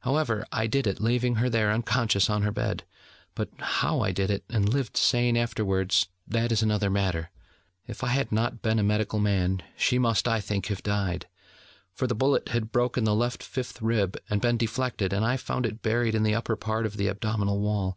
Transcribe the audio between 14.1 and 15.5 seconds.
had been deflected, and I